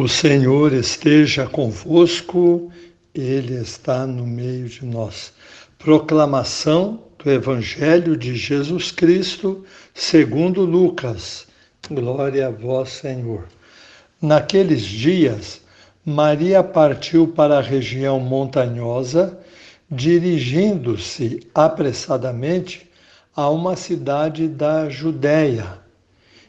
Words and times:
O 0.00 0.06
Senhor 0.06 0.72
esteja 0.72 1.44
convosco, 1.44 2.70
Ele 3.12 3.54
está 3.54 4.06
no 4.06 4.24
meio 4.24 4.68
de 4.68 4.84
nós. 4.86 5.32
Proclamação 5.76 7.02
do 7.18 7.28
Evangelho 7.28 8.16
de 8.16 8.36
Jesus 8.36 8.92
Cristo, 8.92 9.64
segundo 9.92 10.60
Lucas. 10.60 11.48
Glória 11.90 12.46
a 12.46 12.50
vós, 12.52 12.90
Senhor. 12.90 13.48
Naqueles 14.22 14.82
dias, 14.82 15.62
Maria 16.06 16.62
partiu 16.62 17.26
para 17.26 17.58
a 17.58 17.60
região 17.60 18.20
montanhosa, 18.20 19.36
dirigindo-se 19.90 21.40
apressadamente 21.52 22.88
a 23.34 23.50
uma 23.50 23.74
cidade 23.74 24.46
da 24.46 24.88
Judéia 24.88 25.87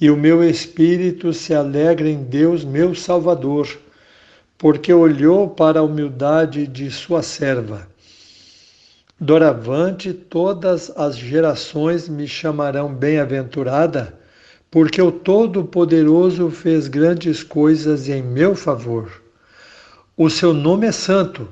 e 0.00 0.10
o 0.10 0.16
meu 0.16 0.42
espírito 0.48 1.32
se 1.32 1.52
alegra 1.54 2.08
em 2.08 2.22
Deus, 2.22 2.64
meu 2.64 2.94
Salvador, 2.94 3.68
porque 4.56 4.92
olhou 4.92 5.48
para 5.48 5.80
a 5.80 5.82
humildade 5.82 6.66
de 6.66 6.90
sua 6.90 7.22
serva. 7.22 7.88
Doravante, 9.20 10.12
todas 10.12 10.92
as 10.96 11.16
gerações 11.16 12.08
me 12.08 12.28
chamarão 12.28 12.94
bem-aventurada, 12.94 14.16
porque 14.70 15.02
o 15.02 15.10
Todo-Poderoso 15.10 16.50
fez 16.50 16.86
grandes 16.86 17.42
coisas 17.42 18.08
em 18.08 18.22
meu 18.22 18.54
favor. 18.54 19.22
O 20.16 20.30
seu 20.30 20.54
nome 20.54 20.86
é 20.86 20.92
santo 20.92 21.48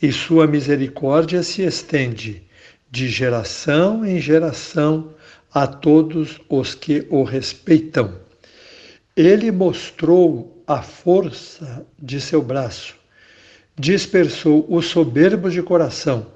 e 0.00 0.12
sua 0.12 0.46
misericórdia 0.46 1.42
se 1.42 1.62
estende 1.62 2.42
de 2.90 3.08
geração 3.08 4.04
em 4.04 4.20
geração 4.20 5.10
a 5.52 5.66
todos 5.66 6.40
os 6.48 6.74
que 6.74 7.06
o 7.10 7.22
respeitam. 7.22 8.14
Ele 9.16 9.50
mostrou 9.50 10.62
a 10.66 10.82
força 10.82 11.84
de 11.98 12.20
seu 12.20 12.40
braço, 12.40 12.94
dispersou 13.76 14.64
os 14.68 14.86
soberbos 14.86 15.52
de 15.52 15.62
coração, 15.62 16.26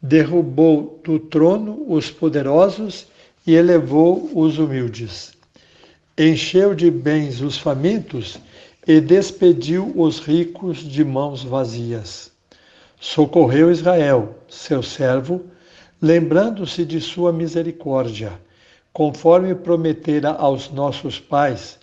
derrubou 0.00 1.00
do 1.04 1.18
trono 1.18 1.84
os 1.88 2.10
poderosos 2.10 3.06
e 3.46 3.54
elevou 3.54 4.30
os 4.34 4.58
humildes. 4.58 5.32
Encheu 6.16 6.74
de 6.74 6.90
bens 6.90 7.40
os 7.40 7.58
famintos 7.58 8.38
e 8.86 9.00
despediu 9.00 9.92
os 9.94 10.18
ricos 10.18 10.78
de 10.78 11.04
mãos 11.04 11.44
vazias. 11.44 12.32
Socorreu 12.98 13.70
Israel, 13.70 14.36
seu 14.48 14.82
servo, 14.82 15.44
lembrando-se 16.00 16.84
de 16.84 17.00
sua 17.00 17.32
misericórdia, 17.32 18.32
conforme 18.92 19.54
prometera 19.54 20.30
aos 20.30 20.70
nossos 20.70 21.18
pais, 21.18 21.78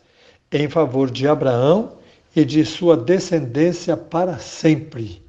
em 0.51 0.69
favor 0.69 1.11
de 1.11 1.27
Abraão 1.27 1.97
e 2.35 2.45
de 2.45 2.65
sua 2.65 2.95
descendência 2.95 3.95
para 3.95 4.37
sempre. 4.37 5.23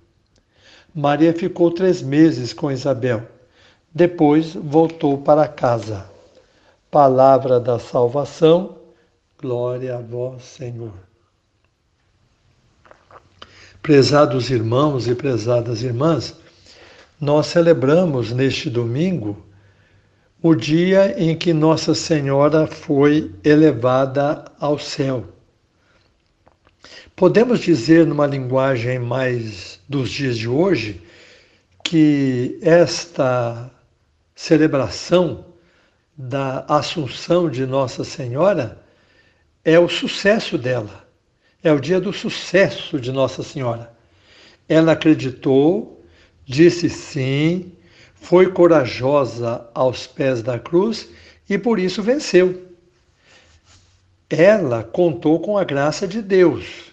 Maria 0.94 1.32
ficou 1.32 1.70
três 1.70 2.00
meses 2.00 2.52
com 2.52 2.70
Isabel. 2.70 3.22
Depois 3.94 4.54
voltou 4.54 5.18
para 5.18 5.46
casa. 5.46 6.06
Palavra 6.90 7.60
da 7.60 7.78
salvação, 7.78 8.76
glória 9.40 9.96
a 9.96 10.00
vós, 10.00 10.42
Senhor. 10.42 10.94
Prezados 13.82 14.50
irmãos 14.50 15.06
e 15.06 15.14
prezadas 15.14 15.82
irmãs, 15.82 16.34
nós 17.20 17.46
celebramos 17.46 18.32
neste 18.32 18.68
domingo 18.68 19.44
o 20.42 20.54
dia 20.54 21.14
em 21.20 21.36
que 21.36 21.52
Nossa 21.52 21.94
Senhora 21.94 22.66
foi 22.66 23.34
elevada 23.42 24.44
ao 24.60 24.78
céu. 24.78 25.26
Podemos 27.14 27.60
dizer, 27.60 28.06
numa 28.06 28.26
linguagem 28.26 28.98
mais 28.98 29.80
dos 29.88 30.10
dias 30.10 30.36
de 30.36 30.48
hoje, 30.48 31.02
que 31.82 32.58
esta 32.60 33.70
celebração 34.34 35.46
da 36.16 36.64
Assunção 36.68 37.48
de 37.48 37.64
Nossa 37.64 38.04
Senhora 38.04 38.82
é 39.64 39.78
o 39.78 39.88
sucesso 39.88 40.58
dela, 40.58 41.08
é 41.62 41.72
o 41.72 41.80
dia 41.80 42.00
do 42.00 42.12
sucesso 42.12 43.00
de 43.00 43.10
Nossa 43.10 43.42
Senhora. 43.42 43.92
Ela 44.68 44.92
acreditou 44.92 45.95
Disse 46.46 46.88
sim, 46.88 47.72
foi 48.14 48.52
corajosa 48.52 49.68
aos 49.74 50.06
pés 50.06 50.42
da 50.42 50.60
cruz 50.60 51.08
e 51.50 51.58
por 51.58 51.78
isso 51.78 52.02
venceu. 52.02 52.66
Ela 54.30 54.84
contou 54.84 55.40
com 55.40 55.58
a 55.58 55.64
graça 55.64 56.06
de 56.06 56.22
Deus, 56.22 56.92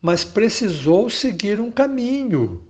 mas 0.00 0.24
precisou 0.24 1.10
seguir 1.10 1.60
um 1.60 1.70
caminho 1.70 2.66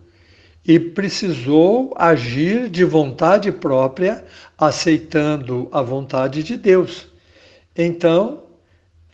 e 0.67 0.79
precisou 0.79 1.95
agir 1.97 2.69
de 2.69 2.85
vontade 2.85 3.53
própria, 3.53 4.25
aceitando 4.57 5.69
a 5.71 5.81
vontade 5.81 6.43
de 6.43 6.57
Deus. 6.57 7.07
Então, 7.77 8.43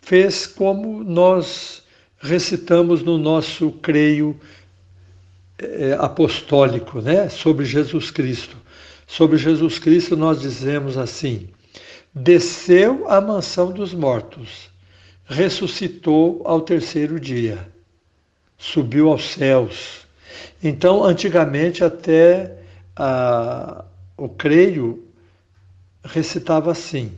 fez 0.01 0.47
como 0.47 1.03
nós 1.03 1.83
recitamos 2.19 3.03
no 3.03 3.17
nosso 3.17 3.71
creio 3.73 4.39
é, 5.57 5.93
apostólico, 5.99 7.01
né, 7.01 7.29
sobre 7.29 7.65
Jesus 7.65 8.11
Cristo. 8.11 8.57
Sobre 9.07 9.37
Jesus 9.37 9.79
Cristo 9.79 10.17
nós 10.17 10.41
dizemos 10.41 10.97
assim: 10.97 11.49
desceu 12.13 13.09
à 13.09 13.21
mansão 13.21 13.71
dos 13.71 13.93
mortos, 13.93 14.69
ressuscitou 15.25 16.41
ao 16.45 16.61
terceiro 16.61 17.19
dia, 17.19 17.67
subiu 18.57 19.09
aos 19.09 19.29
céus. 19.29 20.05
Então, 20.63 21.03
antigamente 21.03 21.83
até 21.83 22.57
a, 22.95 23.85
o 24.17 24.27
creio 24.27 25.07
recitava 26.03 26.71
assim: 26.71 27.11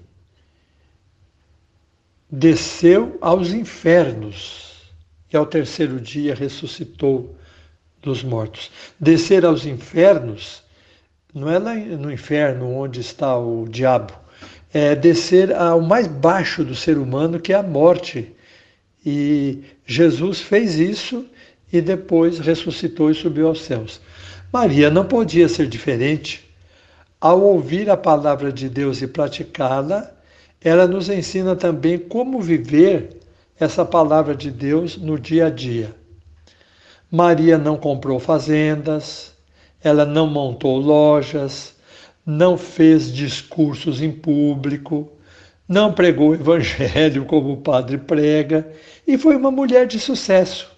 desceu 2.30 3.18
aos 3.22 3.54
infernos 3.54 4.92
e 5.32 5.38
ao 5.38 5.46
terceiro 5.46 6.00
dia 6.00 6.36
ressuscitou 6.36 7.37
dos 8.08 8.24
mortos. 8.24 8.72
Descer 9.00 9.46
aos 9.46 9.66
infernos 9.66 10.64
não 11.34 11.50
é 11.52 11.60
no 11.60 12.12
inferno 12.12 12.74
onde 12.74 13.02
está 13.02 13.38
o 13.38 13.68
diabo, 13.70 14.14
é 14.74 14.96
descer 14.96 15.54
ao 15.54 15.82
mais 15.82 16.08
baixo 16.08 16.64
do 16.64 16.74
ser 16.74 16.98
humano, 16.98 17.40
que 17.40 17.54
é 17.54 17.58
a 17.58 17.64
morte. 17.64 18.34
E 19.06 19.64
Jesus 19.86 20.42
fez 20.42 20.80
isso 20.80 21.26
e 21.72 21.82
depois 21.82 22.40
ressuscitou 22.40 23.12
e 23.12 23.14
subiu 23.14 23.48
aos 23.48 23.62
céus. 23.62 24.02
Maria 24.52 24.90
não 24.90 25.06
podia 25.06 25.48
ser 25.50 25.68
diferente. 25.68 26.50
Ao 27.20 27.42
ouvir 27.42 27.90
a 27.90 27.98
palavra 27.98 28.52
de 28.52 28.70
Deus 28.70 29.02
e 29.02 29.08
praticá-la, 29.08 30.12
ela 30.62 30.88
nos 30.88 31.10
ensina 31.10 31.56
também 31.56 31.98
como 31.98 32.42
viver 32.42 33.18
essa 33.60 33.84
palavra 33.84 34.36
de 34.36 34.50
Deus 34.50 34.98
no 34.98 35.20
dia 35.20 35.48
a 35.48 35.50
dia. 35.50 35.94
Maria 37.10 37.58
não 37.58 37.78
comprou 37.78 38.20
fazendas, 38.20 39.32
ela 39.82 40.06
não 40.06 40.28
montou 40.28 40.78
lojas, 40.78 41.74
não 42.26 42.58
fez 42.58 43.14
discursos 43.14 44.02
em 44.02 44.12
público, 44.12 45.10
não 45.70 45.94
pregou 45.94 46.32
o 46.32 46.36
evangelho 46.36 47.24
como 47.24 47.54
o 47.54 47.58
padre 47.62 47.98
prega 47.98 48.70
e 49.08 49.18
foi 49.18 49.38
uma 49.38 49.50
mulher 49.50 49.88
de 49.88 50.00
sucesso. 50.00 50.70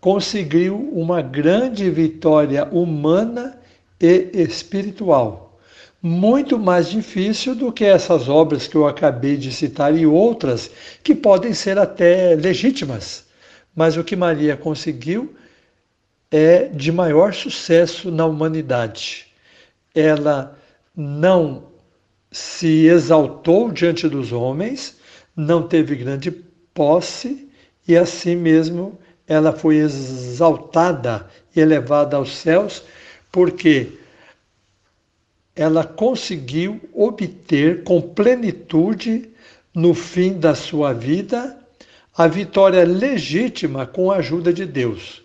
conseguiu 0.00 0.76
uma 0.92 1.22
grande 1.22 1.88
vitória 1.88 2.64
humana 2.70 3.56
e 4.00 4.30
espiritual. 4.34 5.58
Muito 6.02 6.58
mais 6.58 6.90
difícil 6.90 7.54
do 7.54 7.72
que 7.72 7.84
essas 7.84 8.28
obras 8.28 8.66
que 8.66 8.74
eu 8.76 8.86
acabei 8.86 9.36
de 9.36 9.50
citar 9.52 9.96
e 9.96 10.04
outras 10.04 10.70
que 11.02 11.14
podem 11.14 11.54
ser 11.54 11.78
até 11.78 12.34
legítimas. 12.34 13.24
Mas 13.74 13.96
o 13.96 14.04
que 14.04 14.14
Maria 14.14 14.56
conseguiu 14.56 15.34
é 16.36 16.66
de 16.66 16.90
maior 16.90 17.32
sucesso 17.32 18.10
na 18.10 18.26
humanidade. 18.26 19.26
Ela 19.94 20.58
não 20.96 21.66
se 22.28 22.86
exaltou 22.86 23.70
diante 23.70 24.08
dos 24.08 24.32
homens, 24.32 24.98
não 25.36 25.62
teve 25.62 25.94
grande 25.94 26.32
posse 26.74 27.48
e 27.86 27.96
assim 27.96 28.34
mesmo 28.34 28.98
ela 29.28 29.52
foi 29.52 29.76
exaltada 29.76 31.30
e 31.54 31.60
elevada 31.60 32.16
aos 32.16 32.36
céus, 32.36 32.82
porque 33.30 33.92
ela 35.54 35.84
conseguiu 35.84 36.80
obter 36.92 37.84
com 37.84 38.00
plenitude 38.02 39.30
no 39.72 39.94
fim 39.94 40.32
da 40.32 40.56
sua 40.56 40.92
vida 40.92 41.56
a 42.12 42.26
vitória 42.26 42.84
legítima 42.84 43.86
com 43.86 44.10
a 44.10 44.16
ajuda 44.16 44.52
de 44.52 44.66
Deus. 44.66 45.23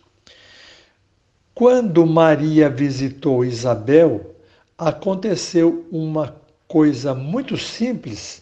Quando 1.59 2.05
Maria 2.05 2.69
visitou 2.69 3.43
Isabel, 3.43 4.33
aconteceu 4.77 5.85
uma 5.91 6.33
coisa 6.69 7.13
muito 7.13 7.57
simples 7.57 8.41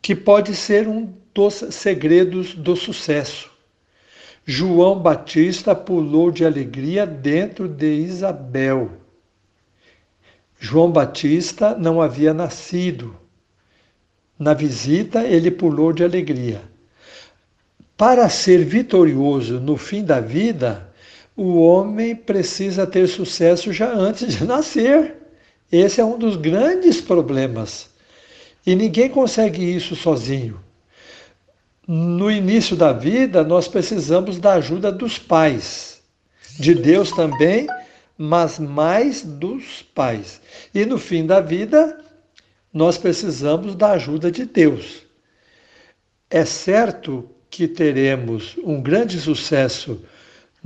que 0.00 0.16
pode 0.16 0.56
ser 0.56 0.88
um 0.88 1.12
dos 1.34 1.52
segredos 1.70 2.54
do 2.54 2.74
sucesso. 2.74 3.50
João 4.46 4.98
Batista 4.98 5.74
pulou 5.74 6.30
de 6.30 6.46
alegria 6.46 7.04
dentro 7.04 7.68
de 7.68 7.92
Isabel. 7.92 8.90
João 10.58 10.90
Batista 10.90 11.76
não 11.76 12.00
havia 12.00 12.32
nascido. 12.32 13.14
Na 14.38 14.54
visita, 14.54 15.26
ele 15.26 15.50
pulou 15.50 15.92
de 15.92 16.02
alegria. 16.02 16.62
Para 17.98 18.30
ser 18.30 18.64
vitorioso 18.64 19.60
no 19.60 19.76
fim 19.76 20.02
da 20.02 20.20
vida, 20.20 20.85
o 21.36 21.60
homem 21.60 22.16
precisa 22.16 22.86
ter 22.86 23.06
sucesso 23.06 23.72
já 23.72 23.92
antes 23.92 24.34
de 24.34 24.44
nascer. 24.46 25.14
Esse 25.70 26.00
é 26.00 26.04
um 26.04 26.18
dos 26.18 26.36
grandes 26.36 27.00
problemas. 27.00 27.90
E 28.66 28.74
ninguém 28.74 29.10
consegue 29.10 29.62
isso 29.62 29.94
sozinho. 29.94 30.60
No 31.86 32.30
início 32.30 32.74
da 32.74 32.92
vida, 32.92 33.44
nós 33.44 33.68
precisamos 33.68 34.38
da 34.38 34.54
ajuda 34.54 34.90
dos 34.90 35.18
pais, 35.18 36.02
de 36.58 36.74
Deus 36.74 37.12
também, 37.12 37.68
mas 38.18 38.58
mais 38.58 39.22
dos 39.22 39.82
pais. 39.94 40.40
E 40.74 40.84
no 40.84 40.98
fim 40.98 41.24
da 41.24 41.40
vida, 41.40 42.02
nós 42.72 42.98
precisamos 42.98 43.76
da 43.76 43.92
ajuda 43.92 44.32
de 44.32 44.44
Deus. 44.44 45.02
É 46.28 46.44
certo 46.44 47.28
que 47.48 47.68
teremos 47.68 48.56
um 48.64 48.82
grande 48.82 49.20
sucesso 49.20 50.02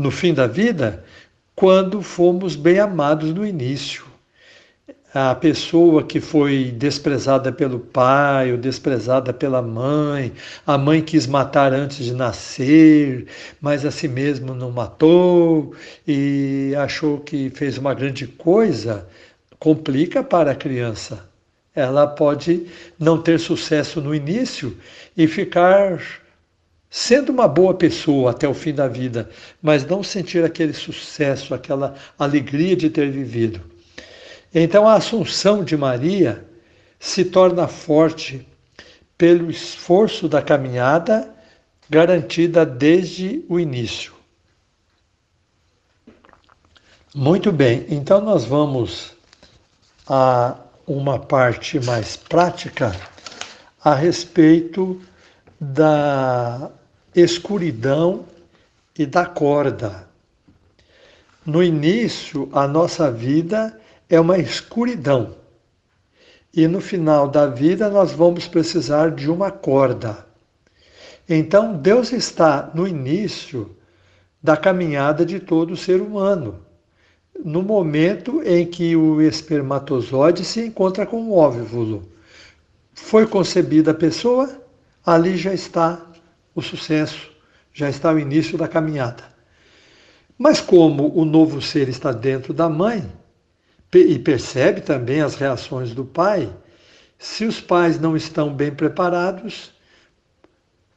no 0.00 0.10
fim 0.10 0.34
da 0.34 0.46
vida 0.46 1.04
quando 1.54 2.02
fomos 2.02 2.56
bem 2.56 2.78
amados 2.78 3.32
no 3.34 3.46
início 3.46 4.10
a 5.12 5.34
pessoa 5.34 6.04
que 6.04 6.20
foi 6.20 6.72
desprezada 6.76 7.50
pelo 7.50 7.80
pai 7.80 8.52
ou 8.52 8.58
desprezada 8.58 9.32
pela 9.32 9.60
mãe, 9.60 10.32
a 10.64 10.78
mãe 10.78 11.02
quis 11.02 11.26
matar 11.26 11.72
antes 11.72 12.04
de 12.04 12.14
nascer, 12.14 13.26
mas 13.60 13.84
a 13.84 13.90
si 13.90 14.06
mesmo 14.06 14.54
não 14.54 14.70
matou 14.70 15.74
e 16.06 16.72
achou 16.78 17.18
que 17.18 17.50
fez 17.50 17.76
uma 17.76 17.92
grande 17.92 18.26
coisa, 18.26 19.08
complica 19.58 20.22
para 20.22 20.52
a 20.52 20.54
criança. 20.54 21.28
Ela 21.74 22.06
pode 22.06 22.66
não 22.98 23.20
ter 23.20 23.38
sucesso 23.40 24.00
no 24.00 24.14
início 24.14 24.76
e 25.16 25.26
ficar 25.26 26.00
sendo 26.90 27.30
uma 27.30 27.46
boa 27.46 27.72
pessoa 27.72 28.32
até 28.32 28.48
o 28.48 28.52
fim 28.52 28.74
da 28.74 28.88
vida, 28.88 29.30
mas 29.62 29.86
não 29.86 30.02
sentir 30.02 30.44
aquele 30.44 30.72
sucesso, 30.72 31.54
aquela 31.54 31.94
alegria 32.18 32.74
de 32.74 32.90
ter 32.90 33.08
vivido. 33.08 33.60
Então 34.52 34.88
a 34.88 34.94
Assunção 34.94 35.62
de 35.62 35.76
Maria 35.76 36.44
se 36.98 37.24
torna 37.24 37.68
forte 37.68 38.44
pelo 39.16 39.48
esforço 39.50 40.28
da 40.28 40.42
caminhada 40.42 41.32
garantida 41.88 42.66
desde 42.66 43.44
o 43.48 43.60
início. 43.60 44.12
Muito 47.14 47.52
bem, 47.52 47.86
então 47.88 48.20
nós 48.20 48.44
vamos 48.44 49.12
a 50.08 50.56
uma 50.86 51.20
parte 51.20 51.78
mais 51.80 52.16
prática 52.16 52.94
a 53.82 53.94
respeito 53.94 55.00
da 55.60 56.70
escuridão 57.14 58.24
e 58.98 59.04
da 59.04 59.26
corda. 59.26 60.08
No 61.44 61.62
início, 61.62 62.48
a 62.52 62.68
nossa 62.68 63.10
vida 63.10 63.78
é 64.08 64.20
uma 64.20 64.38
escuridão. 64.38 65.34
E 66.52 66.66
no 66.66 66.80
final 66.80 67.28
da 67.28 67.46
vida 67.46 67.88
nós 67.88 68.12
vamos 68.12 68.46
precisar 68.46 69.10
de 69.12 69.30
uma 69.30 69.50
corda. 69.50 70.26
Então 71.28 71.76
Deus 71.76 72.12
está 72.12 72.70
no 72.74 72.86
início 72.86 73.74
da 74.42 74.56
caminhada 74.56 75.24
de 75.24 75.38
todo 75.38 75.76
ser 75.76 76.00
humano, 76.00 76.60
no 77.44 77.62
momento 77.62 78.42
em 78.42 78.66
que 78.66 78.96
o 78.96 79.20
espermatozoide 79.20 80.44
se 80.44 80.66
encontra 80.66 81.06
com 81.06 81.22
o 81.22 81.36
óvulo. 81.36 82.02
Foi 82.94 83.26
concebida 83.26 83.92
a 83.92 83.94
pessoa, 83.94 84.60
ali 85.06 85.36
já 85.36 85.54
está 85.54 86.09
o 86.54 86.62
sucesso, 86.62 87.30
já 87.72 87.88
está 87.88 88.12
o 88.12 88.18
início 88.18 88.58
da 88.58 88.68
caminhada. 88.68 89.24
Mas 90.38 90.60
como 90.60 91.12
o 91.14 91.24
novo 91.24 91.60
ser 91.60 91.88
está 91.88 92.12
dentro 92.12 92.52
da 92.52 92.68
mãe, 92.68 93.10
e 93.92 94.18
percebe 94.18 94.80
também 94.80 95.20
as 95.20 95.34
reações 95.34 95.92
do 95.92 96.04
pai. 96.04 96.50
Se 97.18 97.44
os 97.44 97.60
pais 97.60 97.98
não 97.98 98.16
estão 98.16 98.54
bem 98.54 98.70
preparados, 98.70 99.72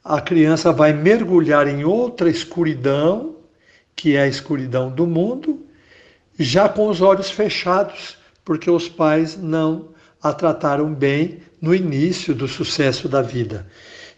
a 0.03 0.21
criança 0.21 0.71
vai 0.71 0.94
mergulhar 0.94 1.67
em 1.67 1.83
outra 1.83 2.29
escuridão, 2.29 3.35
que 3.95 4.15
é 4.15 4.21
a 4.21 4.27
escuridão 4.27 4.91
do 4.91 5.07
mundo, 5.07 5.65
já 6.37 6.69
com 6.69 6.87
os 6.87 7.01
olhos 7.01 7.31
fechados, 7.31 8.18
porque 8.45 8.69
os 8.69 8.89
pais 8.89 9.37
não 9.37 9.89
a 10.21 10.33
trataram 10.33 10.94
bem 10.94 11.42
no 11.61 11.73
início 11.73 12.33
do 12.35 12.47
sucesso 12.47 13.07
da 13.09 13.21
vida. 13.21 13.68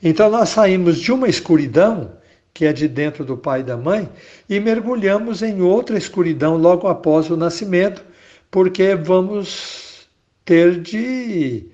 Então 0.02 0.30
nós 0.30 0.50
saímos 0.50 1.00
de 1.00 1.12
uma 1.12 1.28
escuridão, 1.28 2.12
que 2.54 2.66
é 2.66 2.74
de 2.74 2.88
dentro 2.88 3.26
do 3.26 3.38
pai 3.38 3.62
e 3.62 3.64
da 3.64 3.78
mãe, 3.78 4.10
e 4.50 4.60
mergulhamos 4.60 5.42
em 5.42 5.62
outra 5.62 5.98
escuridão 5.98 6.58
logo 6.58 6.88
após 6.88 7.30
o 7.30 7.38
nascimento, 7.38 8.04
porque 8.50 8.96
vamos 8.96 10.08
ter 10.46 10.80
de 10.80 11.66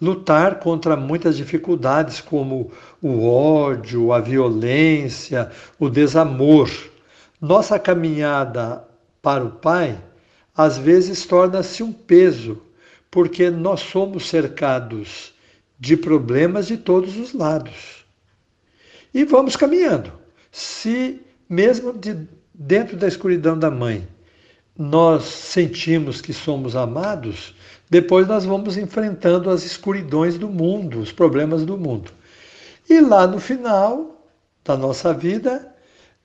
lutar 0.00 0.60
contra 0.60 0.96
muitas 0.96 1.36
dificuldades, 1.36 2.20
como 2.20 2.70
o 3.02 3.28
ódio, 3.28 4.12
a 4.12 4.20
violência, 4.20 5.50
o 5.78 5.88
desamor. 5.88 6.70
Nossa 7.40 7.78
caminhada 7.78 8.84
para 9.20 9.44
o 9.44 9.50
Pai 9.50 9.98
às 10.56 10.76
vezes 10.76 11.24
torna-se 11.24 11.82
um 11.82 11.92
peso, 11.92 12.60
porque 13.10 13.48
nós 13.48 13.80
somos 13.80 14.28
cercados 14.28 15.32
de 15.78 15.96
problemas 15.96 16.66
de 16.66 16.76
todos 16.76 17.16
os 17.16 17.32
lados. 17.32 18.04
E 19.14 19.24
vamos 19.24 19.56
caminhando. 19.56 20.12
Se, 20.50 21.20
mesmo 21.48 21.92
de, 21.92 22.26
dentro 22.52 22.96
da 22.96 23.06
escuridão 23.06 23.58
da 23.58 23.70
mãe, 23.70 24.06
nós 24.76 25.24
sentimos 25.24 26.20
que 26.20 26.32
somos 26.32 26.76
amados, 26.76 27.54
depois 27.90 28.26
nós 28.26 28.44
vamos 28.44 28.76
enfrentando 28.76 29.50
as 29.50 29.64
escuridões 29.64 30.38
do 30.38 30.48
mundo, 30.48 31.00
os 31.00 31.12
problemas 31.12 31.64
do 31.64 31.76
mundo. 31.76 32.10
E 32.88 33.00
lá 33.00 33.26
no 33.26 33.40
final 33.40 34.24
da 34.64 34.76
nossa 34.76 35.12
vida, 35.12 35.74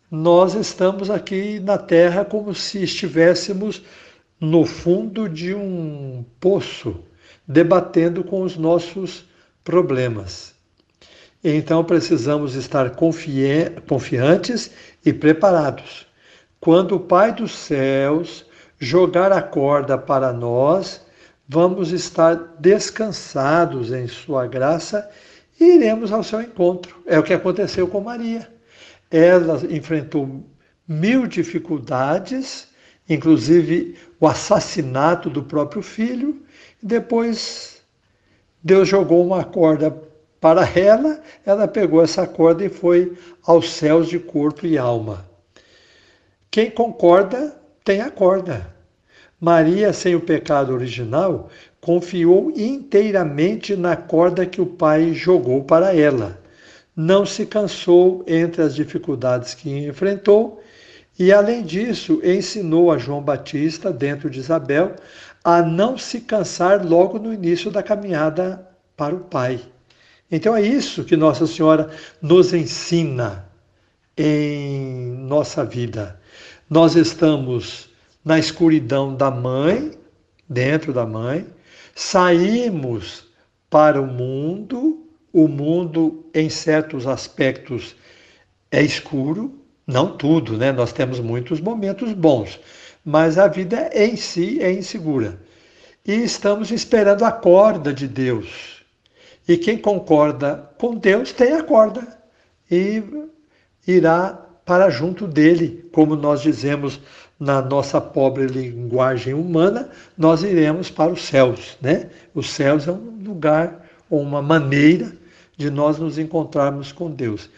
nós 0.09 0.53
estamos 0.53 1.09
aqui 1.09 1.59
na 1.59 1.77
Terra 1.77 2.23
como 2.23 2.53
se 2.53 2.83
estivéssemos 2.83 3.81
no 4.39 4.65
fundo 4.65 5.27
de 5.27 5.55
um 5.55 6.23
poço, 6.39 6.99
debatendo 7.47 8.23
com 8.23 8.43
os 8.43 8.57
nossos 8.57 9.25
problemas. 9.63 10.53
Então 11.43 11.83
precisamos 11.83 12.55
estar 12.55 12.91
confiantes 12.91 14.71
e 15.05 15.11
preparados 15.11 16.07
quando 16.63 16.95
o 16.95 16.99
Pai 17.01 17.33
dos 17.33 17.53
céus 17.53 18.45
jogar 18.79 19.33
a 19.33 19.41
corda 19.41 19.97
para 19.97 20.31
nós, 20.31 21.05
vamos 21.45 21.91
estar 21.91 22.55
descansados 22.57 23.91
em 23.91 24.07
Sua 24.07 24.47
graça 24.47 25.09
e 25.59 25.75
iremos 25.75 26.13
ao 26.13 26.23
seu 26.23 26.41
encontro. 26.41 27.03
É 27.05 27.19
o 27.19 27.23
que 27.23 27.33
aconteceu 27.33 27.85
com 27.85 27.99
Maria. 27.99 28.49
Ela 29.11 29.59
enfrentou 29.69 30.45
mil 30.87 31.27
dificuldades, 31.27 32.69
inclusive 33.09 33.97
o 34.17 34.25
assassinato 34.25 35.29
do 35.29 35.43
próprio 35.43 35.81
filho. 35.81 36.41
Depois 36.81 37.72
Deus 38.63 38.87
jogou 38.87 39.25
uma 39.25 39.43
corda 39.43 39.93
para 40.39 40.67
ela, 40.77 41.21
ela 41.45 41.67
pegou 41.67 42.03
essa 42.03 42.25
corda 42.25 42.63
e 42.63 42.69
foi 42.69 43.13
aos 43.45 43.71
céus 43.71 44.07
de 44.07 44.19
corpo 44.19 44.65
e 44.65 44.77
alma. 44.77 45.25
Quem 46.49 46.69
concorda 46.69 47.55
tem 47.83 48.01
a 48.01 48.09
corda. 48.09 48.73
Maria, 49.39 49.91
sem 49.91 50.15
o 50.15 50.21
pecado 50.21 50.73
original, 50.73 51.49
confiou 51.81 52.51
inteiramente 52.55 53.75
na 53.75 53.95
corda 53.95 54.45
que 54.45 54.61
o 54.61 54.65
Pai 54.65 55.13
jogou 55.13 55.63
para 55.63 55.93
ela. 55.93 56.39
Não 56.95 57.25
se 57.25 57.45
cansou 57.45 58.23
entre 58.27 58.61
as 58.61 58.73
dificuldades 58.73 59.53
que 59.53 59.85
enfrentou 59.85 60.61
e, 61.19 61.31
além 61.31 61.63
disso, 61.63 62.21
ensinou 62.23 62.91
a 62.91 62.97
João 62.97 63.21
Batista, 63.21 63.91
dentro 63.91 64.29
de 64.29 64.39
Isabel, 64.39 64.95
a 65.43 65.61
não 65.61 65.97
se 65.97 66.21
cansar 66.21 66.85
logo 66.85 67.19
no 67.19 67.33
início 67.33 67.69
da 67.69 67.83
caminhada 67.83 68.67
para 68.95 69.13
o 69.13 69.19
Pai. 69.19 69.59
Então 70.31 70.55
é 70.55 70.61
isso 70.61 71.03
que 71.03 71.17
Nossa 71.17 71.45
Senhora 71.45 71.89
nos 72.21 72.53
ensina 72.53 73.45
em 74.17 75.13
nossa 75.27 75.65
vida. 75.65 76.19
Nós 76.69 76.95
estamos 76.95 77.89
na 78.23 78.39
escuridão 78.39 79.15
da 79.15 79.29
mãe, 79.29 79.91
dentro 80.47 80.93
da 80.93 81.05
mãe, 81.05 81.45
saímos 81.95 83.25
para 83.69 84.01
o 84.01 84.07
mundo, 84.07 85.07
o 85.31 85.47
mundo 85.47 86.25
em 86.33 86.49
certos 86.49 87.05
aspectos 87.07 87.95
é 88.71 88.81
escuro, 88.81 89.59
não 89.85 90.15
tudo, 90.15 90.57
né? 90.57 90.71
Nós 90.71 90.93
temos 90.93 91.19
muitos 91.19 91.59
momentos 91.59 92.13
bons, 92.13 92.59
mas 93.03 93.37
a 93.37 93.47
vida 93.47 93.89
em 93.93 94.15
si 94.15 94.61
é 94.61 94.71
insegura. 94.71 95.39
E 96.05 96.13
estamos 96.13 96.71
esperando 96.71 97.23
a 97.23 97.31
corda 97.31 97.93
de 97.93 98.07
Deus. 98.07 98.83
E 99.47 99.57
quem 99.57 99.77
concorda 99.77 100.69
com 100.77 100.95
Deus 100.95 101.31
tem 101.31 101.53
a 101.53 101.63
corda 101.63 102.17
e 102.69 103.03
irá 103.85 104.39
para 104.65 104.89
junto 104.89 105.27
dele, 105.27 105.89
como 105.91 106.15
nós 106.15 106.41
dizemos 106.41 106.99
na 107.39 107.61
nossa 107.61 107.99
pobre 107.99 108.47
linguagem 108.47 109.33
humana, 109.33 109.89
nós 110.17 110.43
iremos 110.43 110.89
para 110.89 111.11
os 111.11 111.23
céus, 111.23 111.77
né? 111.81 112.09
Os 112.33 112.49
céus 112.49 112.87
é 112.87 112.91
um 112.91 113.21
lugar 113.21 113.85
ou 114.09 114.21
uma 114.21 114.41
maneira 114.41 115.11
de 115.57 115.69
nós 115.69 115.99
nos 115.99 116.17
encontrarmos 116.17 116.93
com 116.93 117.11
Deus. 117.11 117.49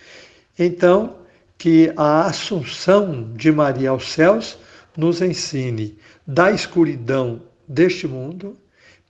Então, 0.57 1.17
que 1.57 1.93
a 1.95 2.25
assunção 2.25 3.31
de 3.35 3.51
Maria 3.51 3.91
aos 3.91 4.11
céus 4.11 4.57
nos 4.97 5.21
ensine 5.21 5.97
da 6.25 6.51
escuridão 6.51 7.41
deste 7.67 8.07
mundo, 8.07 8.57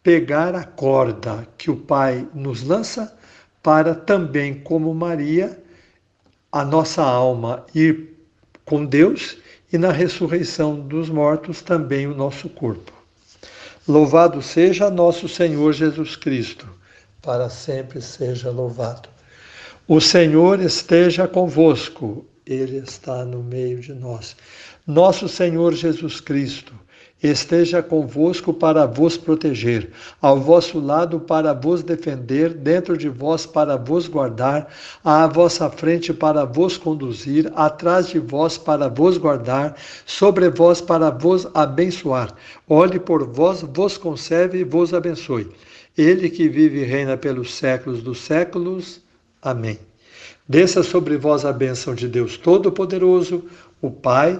pegar 0.01 0.53
a 0.55 0.63
corda 0.63 1.47
que 1.57 1.69
o 1.71 1.75
Pai 1.75 2.27
nos 2.33 2.63
lança 2.63 3.17
para 3.61 3.95
também, 3.95 4.53
como 4.53 4.93
Maria, 4.93 5.59
a 6.51 6.63
nossa 6.63 7.01
alma 7.01 7.65
ir 7.73 8.13
com 8.63 8.85
Deus 8.85 9.37
e 9.71 9.77
na 9.77 9.91
ressurreição 9.91 10.79
dos 10.79 11.09
mortos 11.09 11.61
também 11.61 12.07
o 12.07 12.15
nosso 12.15 12.47
corpo. 12.47 12.93
Louvado 13.87 14.41
seja 14.41 14.89
nosso 14.89 15.27
Senhor 15.27 15.73
Jesus 15.73 16.15
Cristo, 16.15 16.67
para 17.21 17.49
sempre 17.49 18.01
seja 18.01 18.49
louvado. 18.49 19.09
O 19.87 19.99
Senhor 19.99 20.59
esteja 20.59 21.27
convosco, 21.27 22.25
Ele 22.45 22.77
está 22.77 23.23
no 23.25 23.43
meio 23.43 23.79
de 23.79 23.93
nós. 23.93 24.35
Nosso 24.87 25.27
Senhor 25.27 25.73
Jesus 25.73 26.21
Cristo, 26.21 26.71
esteja 27.23 27.81
convosco 27.81 28.53
para 28.53 28.85
vos 28.85 29.17
proteger, 29.17 29.89
ao 30.21 30.39
vosso 30.39 30.79
lado 30.79 31.19
para 31.19 31.53
vos 31.53 31.81
defender, 31.81 32.53
dentro 32.53 32.95
de 32.95 33.09
vós 33.09 33.47
para 33.47 33.77
vos 33.77 34.07
guardar, 34.07 34.71
à 35.03 35.25
vossa 35.25 35.67
frente 35.71 36.13
para 36.13 36.45
vos 36.45 36.77
conduzir, 36.77 37.51
atrás 37.55 38.09
de 38.09 38.19
vós 38.19 38.59
para 38.59 38.87
vos 38.87 39.17
guardar, 39.17 39.75
sobre 40.05 40.51
vós 40.51 40.81
para 40.81 41.09
vos 41.09 41.47
abençoar. 41.55 42.35
Olhe 42.69 42.99
por 42.99 43.25
vós, 43.25 43.61
vos 43.61 43.97
conserve 43.97 44.59
e 44.59 44.63
vos 44.63 44.93
abençoe. 44.93 45.49
Ele 45.97 46.29
que 46.29 46.47
vive 46.47 46.81
e 46.81 46.85
reina 46.85 47.17
pelos 47.17 47.55
séculos 47.55 48.03
dos 48.03 48.19
séculos. 48.19 49.01
Amém. 49.41 49.79
Desça 50.47 50.83
sobre 50.83 51.17
vós 51.17 51.43
a 51.43 51.51
bênção 51.51 51.95
de 51.95 52.07
Deus 52.07 52.37
Todo-Poderoso, 52.37 53.45
o 53.81 53.89
Pai 53.89 54.39